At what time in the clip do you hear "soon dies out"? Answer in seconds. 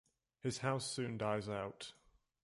0.89-1.93